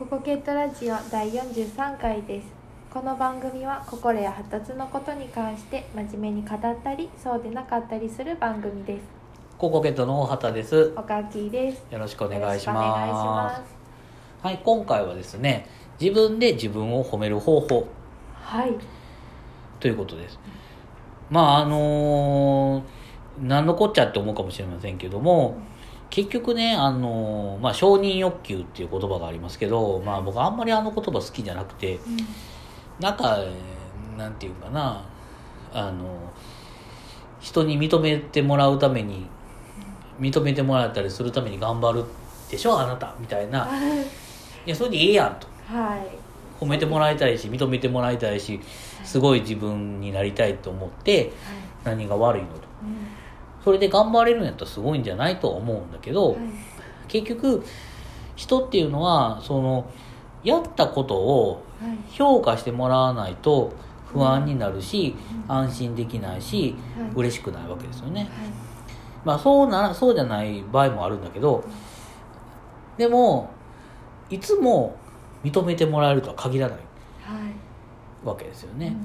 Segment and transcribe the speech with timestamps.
[0.00, 2.46] ココケットラジオ第43回です。
[2.90, 9.02] この番組は心や発達のことに関して真面目に語ったりそうでなかったりする番組です。
[9.58, 10.94] ココケットの大畑です。
[10.96, 11.84] おかきです。
[11.92, 12.72] よろしくお願いしま。
[12.72, 13.62] ます。
[14.42, 15.68] はい、今回はですね、
[16.00, 17.86] 自分で自分を褒める方法。
[18.32, 18.72] はい。
[19.80, 20.40] ということです。
[21.28, 22.82] まあ、あのー
[23.42, 25.58] 何のこっちゃって思うかもしれませんけども、
[26.10, 31.98] 結局ね、あのーまあ、承認欲求っていう言葉がありますけど、まあ、僕あんまりあの言葉好きじゃなくて、
[32.98, 33.80] なんか、えー
[34.18, 35.02] なんていうかな、
[35.72, 36.30] あの、
[37.40, 39.26] 人に認めてもらうために、
[40.20, 42.04] 認めてもらったりするために頑張る
[42.50, 43.66] でしょ、あなた、みたいな。
[44.66, 45.46] いや、それでいいやんと。
[45.74, 46.30] はい
[46.60, 48.60] 褒めてもらいたいし、認めてもらいたいし、
[49.02, 51.32] すごい自分になりたいと思って、
[51.84, 52.69] 何が悪いのと。
[53.60, 56.40] うんそれで頑張れるんやったらすごいんじゃないと思うんだけど、はい。
[57.08, 57.62] 結局、
[58.34, 59.90] 人っていうのは、その、
[60.42, 61.98] やったことをはい。
[62.10, 63.72] 評価してもらわないと
[64.06, 65.14] 不安になるし、
[65.48, 67.10] 安心できないし、はい。
[67.14, 68.20] 嬉しくないわけですよね。
[68.20, 68.28] はい。
[69.24, 71.62] まあそうな、そうじゃない場合もあるんだけど、
[72.96, 73.50] でも、
[74.30, 74.96] いつも
[75.44, 76.76] 認めてもらえるとは限らない
[77.22, 77.38] は
[78.24, 78.26] い。
[78.26, 78.96] わけですよね。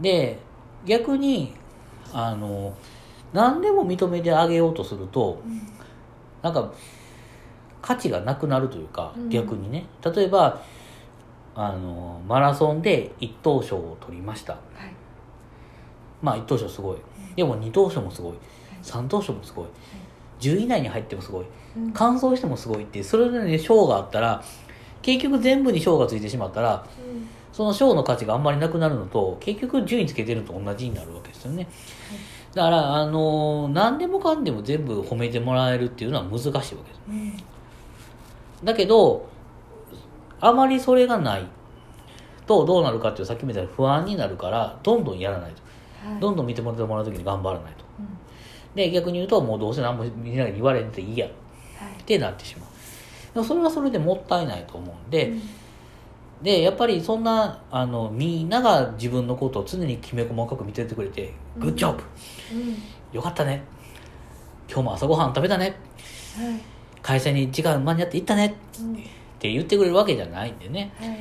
[0.00, 0.40] で、
[0.84, 1.54] 逆に、
[2.12, 2.74] あの、
[3.32, 5.62] 何でも認めてあげようとすると、うん
[6.40, 6.72] なんか、
[7.82, 9.86] 価値がなくなるというか、うん逆にね。
[10.14, 10.62] 例えば、
[11.54, 14.52] あの、マラソンで一等賞を取りました。
[14.52, 14.92] はい
[16.20, 16.96] まあ一等賞すごい。
[17.36, 18.34] でも二等賞もすごい。
[18.82, 19.66] 三等賞もすごい。
[20.40, 21.46] 10位以内に入ってもすごい。
[21.76, 24.42] うん完走してもすごいって、それぞれに賞があったら、
[25.02, 31.66] 結局全部に賞がついてしまったら、うんその賞の価値があんまりなくなるのと、結局順位つけてるのと同じになるわけですよね。
[32.58, 37.00] だから、あの、何でもかんでも全部褒めてもらえるっていうのは難しいわけです。
[37.08, 37.32] うん
[38.64, 39.28] だけど、
[40.40, 41.46] あまりそれがない
[42.48, 45.62] とどうなるかっていうさっきみたいに不安になるから、どんどんやらないと。
[46.08, 47.84] はいどんどん見てもらってもらうときに頑張らないと。
[48.00, 48.08] うん
[48.74, 51.30] で、逆に言うと、もうどうせ何もみんなに言われんていいやっ
[51.76, 53.34] はいてなってしまう。
[53.34, 55.42] でもそれはそれでもったいないと思うんで、うん
[56.42, 61.62] で、やっぱりそんな、あの、みんなが自分のことを常にきめ細かく見ててくれて、うん。
[61.62, 62.02] グッジョブ
[62.54, 62.76] うん。
[63.12, 63.64] よかったね。
[64.68, 65.76] 今日も朝ごはん食べたね。
[66.36, 66.60] はい。
[67.02, 68.54] 会社に時間間に合って行ったね。
[68.80, 70.92] うんって言ってくれるわけじゃないんでね。
[70.98, 71.16] はい。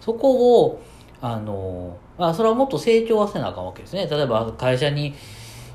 [0.00, 0.82] そこを、
[1.20, 4.06] あの、まあ、それはもっと成長はせなあかんわけですね。
[4.06, 5.14] 例えば、会社に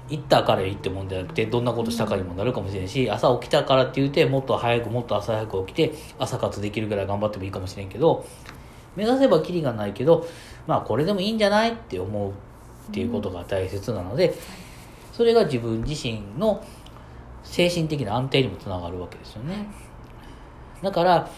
[0.09, 8.25] 行ったからいいってもんじゃなくて、どんなことしたかにもなるかもしれんし、朝起きたからって言って、もっと早く、もっと朝早く起きて、朝活できるぐらい頑張ってもいいかもしれんけど、
[8.96, 10.26] 目指せばキリがないけど、
[10.68, 12.34] まあ、これでもいいんじゃないって思うっ
[12.92, 14.34] ていうことが大切なので、
[15.14, 16.64] それが自分自身の
[17.44, 19.68] 精神的な安定にもつながるわけですよね。
[20.82, 21.30] だから、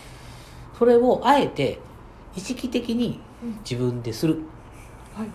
[0.77, 1.79] それをあえて
[2.35, 3.19] 意識的に
[3.63, 4.39] 自分でする
[5.15, 5.27] はい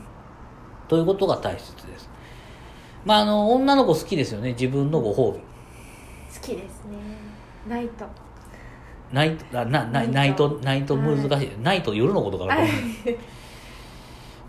[0.89, 2.09] ということが大切です。
[3.05, 4.53] まあ、あの、女の子好きですよね。
[4.53, 5.39] 自分のご褒美。
[5.39, 5.45] 好
[6.41, 6.99] きですね
[7.69, 8.05] ナイト
[9.13, 11.51] ナイト、あな、なナナイトナイト難しい。
[11.63, 12.69] ナイト夜のことからはい。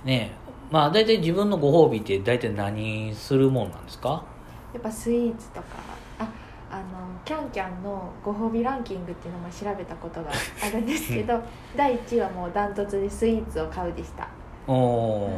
[0.05, 0.31] ねえ。
[0.71, 4.23] まあ、大体自分のご褒美って大体何するもんなんですか？
[4.73, 5.65] やっぱスイーツとか。
[6.19, 6.27] あ
[6.69, 6.83] あの
[7.23, 11.41] キャンキャンのご褒美ランキングっていうのも調べたことがあるんですけど
[11.77, 14.27] 第1位はもうダントツでスイーツを買うでした、
[14.67, 15.31] おー。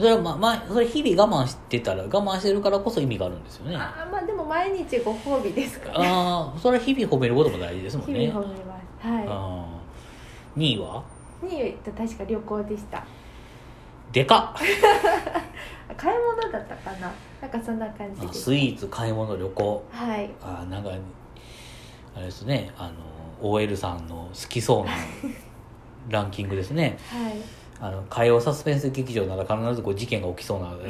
[0.00, 3.76] それはまあ、まあ、それ日々我慢してたら、我慢してるからこそ意味があるんですよね。
[3.76, 6.00] ああまあでも毎日ご褒美ですから。
[6.00, 8.20] ねあー、それは日々褒めることも大事ですもんね。
[8.20, 9.06] 日々褒めます。
[9.06, 10.60] はあー。
[10.60, 11.04] 2位は？
[11.42, 13.04] い2位と確か旅行でした。
[14.10, 15.96] でかっ。
[15.96, 17.12] 買い物だったかな。
[17.42, 18.32] なんかそんな感じあで。
[18.32, 19.84] すスイーツ買い物旅行。
[19.90, 20.30] はい。
[20.42, 20.90] あなんか
[22.16, 22.72] あれですね。
[22.78, 22.90] あ
[23.42, 24.92] の OL さんの好きそうな
[26.08, 26.98] ランキングですね。
[27.10, 27.34] はい
[27.80, 30.70] あの火曜サスペンス劇場なら必ずこう事件が起きそうな。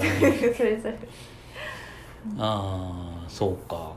[0.57, 0.99] それそれ
[2.39, 3.93] ああそうか。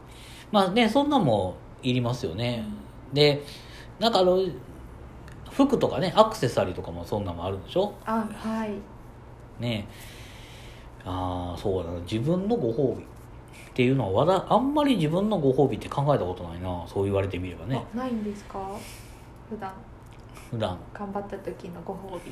[0.51, 2.63] まあねそんなんもいりますよね。
[3.11, 3.43] で
[3.99, 4.39] なんかあの
[5.51, 7.93] 服とかねアクセサリーとかもそんなんもあるんでしょ？
[8.05, 8.71] あはい。
[9.59, 9.87] ね。
[11.05, 11.99] ああそうだな。
[12.01, 13.05] 自分のご褒美っ
[13.73, 16.83] ていうのはわだあんまり自分のご褒美って考えたことないな。
[16.87, 17.83] そう言われてみればね。
[17.93, 18.59] あないんですか？
[19.49, 19.73] 普段。
[20.51, 20.77] 普段。
[20.93, 22.31] 頑張った時のご褒美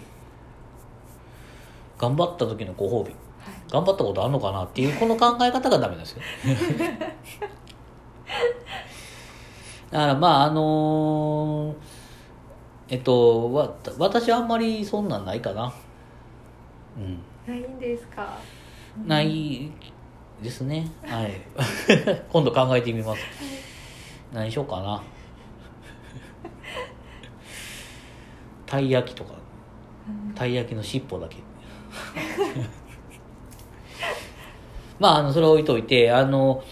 [2.01, 3.11] 頑張った時のご褒美。
[3.11, 3.19] はい。
[3.71, 6.21] 頑張ったことあるのかなっていうこの考え方がダメですよ。
[9.91, 11.75] だからまああのー
[12.89, 15.73] えっとわ私はあんまりそんなんないかな。
[16.97, 17.19] うん。
[17.47, 18.37] ないんですか？
[19.05, 19.71] ない
[20.41, 20.87] ですね。
[21.05, 21.31] はい。
[22.31, 23.21] 今度考えてみます。
[24.33, 25.01] 何しようかな。
[28.65, 29.33] たい焼きとか。
[30.27, 30.33] うん。
[30.33, 31.37] たい焼きの尻尾だけ
[34.99, 36.63] まああのそれ置いといてあの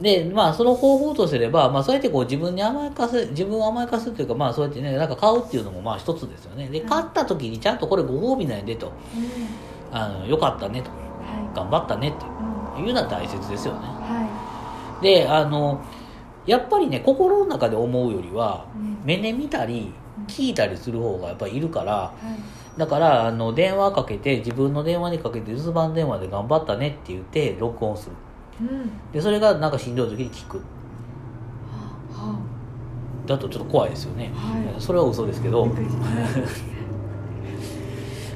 [0.00, 6.68] でまあその方法とすれば、まあ、そうやってこう自分に甘やかす自分を甘やかすっていうかまあそうやってねなんか買うっていうのもまあ一つですよね。
[6.68, 8.86] でうん買った時にちゃんとこれご褒美なんやでと。
[8.86, 8.92] うん。
[9.96, 10.90] あのよかったねと。
[10.90, 10.96] は
[11.54, 12.24] 頑張ったねって。
[12.80, 13.80] いうのは大切ですよね。
[13.82, 15.80] はであの
[16.44, 18.98] やっぱりね心の中で思うよりはいうん。
[19.04, 19.92] 目で見たり
[20.26, 22.18] 聞いたりする方がやっぱりいるからはい
[22.76, 28.16] だからあの電話かけて自分の電話にかけて留守番電話で頑張ったねって言って録音する。
[28.60, 28.90] うん。
[29.12, 30.58] でそれがなんかしんどい時に聞く。
[32.12, 32.36] は
[33.26, 34.80] だとちょっと怖いですよね、はい。
[34.80, 35.68] それは嘘ですけど。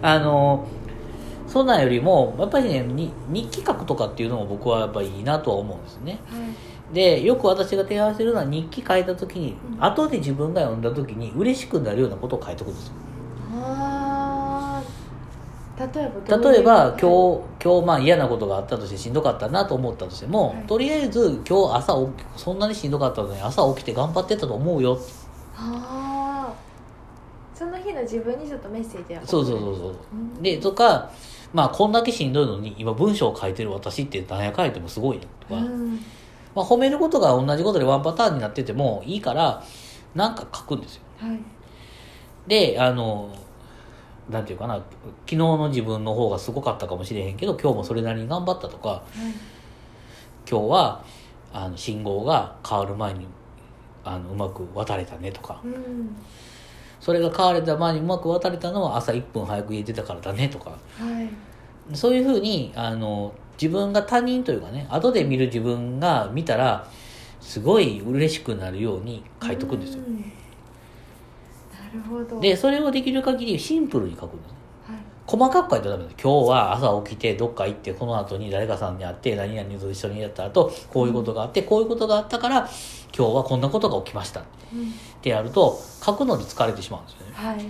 [0.01, 0.65] あの
[1.49, 6.21] そんなんよりもやっぱりねに日記書くとかっていうのも僕はやっぱりいいなとは思うんですね。
[6.27, 6.95] はい。
[6.95, 9.85] でよく私が提案してるのは日記書いた時に、うん。
[9.85, 12.95] 後で自分が読んだ時に嬉しくなるようなことを書いておくんですよ
[15.79, 20.67] 例えば例えば今日今日まあ嫌なことがあったとしてしんどかったなと思ったとしても、はい。
[20.67, 24.99] とりあえず今日朝そんなにしんどかったのに朝起きて頑張ってたと思うよ
[25.55, 26.55] ああ
[27.55, 29.97] その日の自分にちょっとメッセージをそうそうそうそう。
[30.13, 30.43] うん。
[30.43, 31.13] でとか
[31.53, 36.01] まあこんだけしんどいのに今文章を書いてる私って何や書いてもすごいなとか、うん。
[36.55, 39.63] まあ、褒めることが同じことでワンパターンになっててもいいから
[40.15, 41.03] なんか書くんですよ。
[41.19, 41.41] はい。
[42.49, 43.31] であの
[44.29, 44.91] なんていうかな昨
[45.31, 49.59] 日の自分の方がすごかったかもしれへんけど今日もそれなりに頑張ったとかはい。
[50.51, 51.05] 今日は
[51.53, 53.27] あの信号が変わる前に
[54.03, 55.61] あのうまく渡れたねとか。
[55.63, 56.17] うん。
[57.01, 60.71] それが変われた前にうまく渡れたのは朝1分早く家出たからだねとか。
[60.71, 60.77] は
[61.93, 61.97] い。
[61.97, 66.89] そういうふうにあの自分が他人というかね後で見る自分が見たら
[67.41, 70.03] すごい嬉しくなるように書いとくんですよ。
[70.07, 70.17] うん。
[70.17, 70.23] な
[71.93, 72.41] るほど。
[72.41, 74.55] でそれをできる限りシンプルに書くんです
[74.91, 75.01] はい。
[75.27, 76.17] 細かく書いたらダメです。
[76.23, 82.69] 今日は朝起きてどっか行ってこの後に誰かさんに会って何々と一緒にやった後こういうことがあってこういうことがあったから
[83.17, 84.41] 今日はこんなことが起きました。
[84.41, 87.33] っうんてやると書くのに疲れてしまうんですよね。
[87.35, 87.65] はい。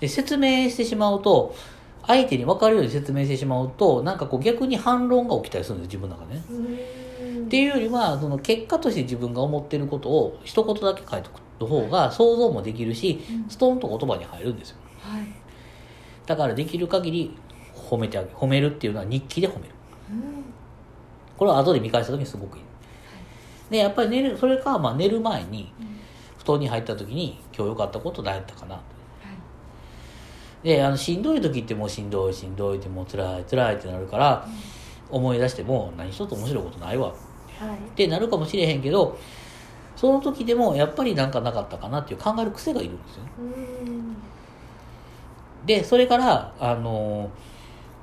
[0.00, 1.54] で説明してしまうと
[2.06, 6.42] 相手に分かるように説明してしまうとなんかこう逆に反論が起きたりするんです自分の中でね。
[6.50, 7.44] うん。
[7.46, 13.50] っていうよりはその結果として自分が思ってることを一言だけ書いておく方が想像もできるしうん。
[13.50, 14.76] ストーンと言葉に入るんですよ。
[15.00, 15.26] はい。
[16.26, 17.36] だからできる限り
[17.74, 19.74] 褒めてあげ褒めるっていうのは日記で褒める。
[20.10, 20.44] うん。
[21.36, 22.64] これは後で見返した時にすごくいい。
[23.70, 25.86] でやっぱり寝るそれかまあ寝る前にうん。
[26.38, 28.74] 布団に入った時に今日良かったこと何やったかな。
[28.74, 28.80] は
[30.62, 30.66] い。
[30.66, 34.48] であのしんどい時ってもうしんどいしんどいってもう辛い辛いってなるから
[35.10, 37.08] 思い出しても何一つ面白いことないわ。
[37.08, 37.16] はい。
[37.76, 39.18] ってなるかもしれへんけど
[40.04, 43.22] その時でもやっぱりなんかなかったかなっていう考える癖がいるんですよ
[45.64, 47.30] でそれからあの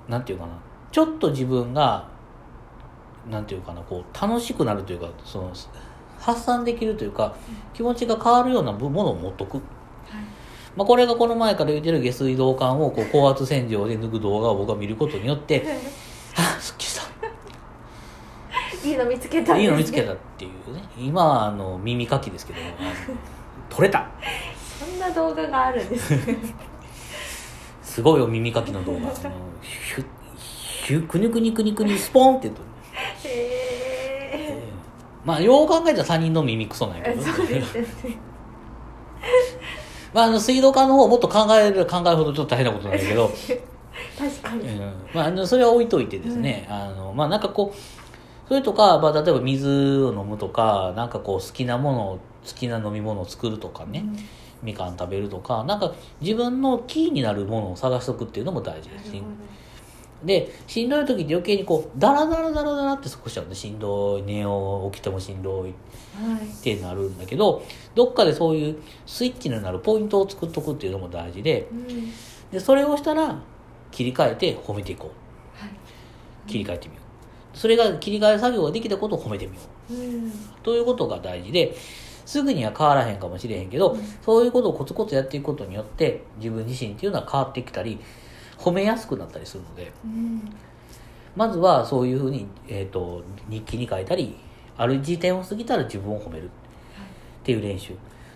[0.09, 0.53] なんていうかな。
[0.91, 2.07] ちょっと自分が
[3.29, 5.53] なんていうかなこう楽しくなるというかその
[6.17, 7.35] 発散できるというか
[7.75, 9.63] 気持ちが変わるようなものを持っとく、はい。
[10.75, 15.63] まあ、これがこの前から言ってる下水道管をこう高圧洗浄で抜く動画を僕が見ることによって
[18.83, 20.83] いいの見つけたんですいいの見つけたっていうね。
[20.97, 22.59] 今はあの耳かきですけど
[23.69, 24.07] 取れた。
[24.79, 26.37] そんな動画があるんですね。
[27.83, 28.97] すごいお耳かきの動画。
[28.99, 29.09] あの
[29.61, 30.05] ヒュッ
[30.81, 32.65] ヒュッくにくにくにくにスポンって取る
[33.23, 34.63] へえ
[35.23, 37.87] まあよう考えたら他人の耳クソなんやけどそうですよね
[40.13, 43.31] まああの水道管の方もっと考える考えるほどちょっと大変なことなんだけど、
[44.17, 47.77] 確かにうんまあ、あのそれは置いといてですね、あのまあなんかこう
[48.51, 54.17] それとか、まあ、例えば水を飲むとかなんかこう好きなものを好きな飲み物を作るとかね、うん。
[54.61, 59.13] みかん食べるとかなんか自分のキーになるものを探しとくっていうのも大事です。
[60.25, 65.73] でしんどい時って余計にこうダラダラダラダラって過ごしちゃうんでしんどい寝よう起きてもしんどいっ
[66.61, 67.63] てなるんだけど
[67.95, 72.11] どっかでそういうスイッチになるポイントを作っとくっていうのも大事でうん。
[72.51, 73.39] でそれをしたら
[73.91, 75.13] 切り替えて褒めていこ
[75.57, 75.63] う。
[75.63, 75.71] はい。
[76.51, 77.00] 切り替えてみよう
[77.53, 79.93] それが切り替え作業ができたことを褒めてみよう。
[79.93, 80.31] うん。
[80.63, 81.75] ということが大事で
[82.25, 84.01] すぐには変わらへんかもしれへんけど、うん。
[84.23, 87.99] そういうことをコツコツやっていくことによって自分自身っていうのは変わってきたり
[88.57, 90.55] 褒めやすくなったりするのでうん。
[91.35, 94.37] まずはそういうふうに、えー、と日記に書いたり
[94.77, 96.49] ある時点を過ぎたら自分を褒めるっ
[97.43, 97.93] ていう練習。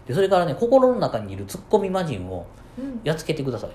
[0.07, 2.45] でそれからね心の中にいるツッコミ魔人を
[2.77, 3.00] うん。
[3.03, 3.69] やっつけてください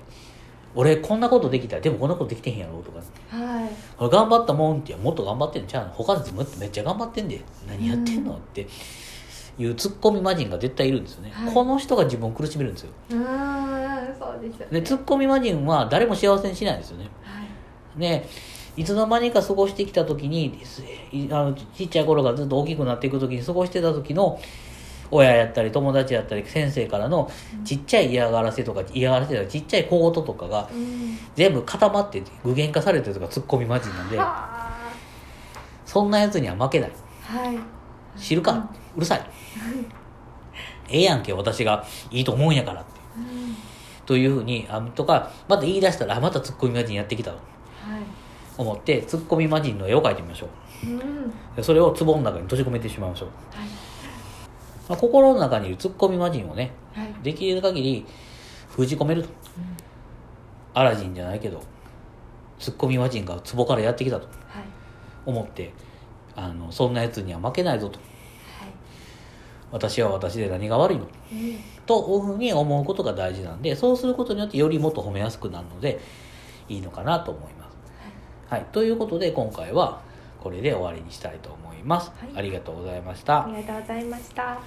[0.73, 2.99] 俺こんなことできたでもこんなことできてへんやろとか。
[3.29, 3.69] はい。
[3.99, 5.93] 俺頑張ったもんってもっと頑張ってんちゃうの？
[5.93, 7.41] 他の人もめっちゃ頑張ってんで。
[7.67, 8.67] 何やってんの、って
[9.57, 11.53] いうツッコミ魔人が絶対いるんですよね、はい。
[11.53, 12.91] この人が自分を苦しめるんですよ。
[13.11, 13.19] うん
[14.17, 17.09] そそうですよでツッコミ魔人は誰も幸せにしないんですよね。
[17.23, 17.99] はい。
[17.99, 18.27] で
[18.77, 20.45] いつの間にか過ごしてきた時に
[21.11, 24.39] いあのちっちゃい頃がずっと大きくなっていく時に過ごしてた時の
[25.11, 27.29] 親やったり友達やったり先生からの
[27.65, 31.17] ちっちゃい嫌がらせとか嫌がらせとかちっちゃい小言とかがうん。
[31.35, 34.71] 全部固まって具現化されてるとかツッコミ魔人なんでは
[35.85, 36.91] そんなやつには負けない。
[37.29, 37.57] あはい。
[38.17, 38.69] 知るか？
[38.95, 39.21] うるさい。
[40.89, 41.85] ええやんけ私が。
[42.09, 42.91] いいと思うんやからって。
[43.17, 43.55] うん。
[44.05, 48.01] というふうにあとかまた言い出したらあまたツッコミ魔人やってきたとはい。
[48.57, 50.47] 思ってツッコミ魔人の絵を描いてみましょ
[50.85, 50.87] う。
[50.87, 50.99] うん。
[51.55, 53.67] でそれを壺の中に閉じ込めてしまいましょう、はい
[54.91, 57.13] まあ、心の中にいるツッコミ魔人をねはい。
[57.23, 58.05] できる限り
[58.67, 59.29] 封じ込めると。
[60.73, 61.63] アラジンじゃないけど
[62.59, 64.27] ツッコミ魔人が壺からやってきたと。
[64.27, 64.35] はい。
[65.25, 65.71] 思って
[66.35, 67.99] あのそんなやつには負けないぞと。
[67.99, 68.03] は
[68.65, 68.69] い。
[69.71, 71.05] 私は私で何が悪いの？
[71.05, 71.09] うん。
[71.85, 76.01] というふうに思うことが大事なんでそうすることによってよりもっと褒めやすくなるので
[76.67, 77.77] いいのかなと思います。
[78.49, 80.01] はい、ということで今回は
[80.41, 82.11] これで終わりにしたいと思います。
[82.19, 82.29] はい。
[82.35, 83.45] ありがとうございました。
[83.45, 83.47] あ。
[83.47, 84.59] りがとうございました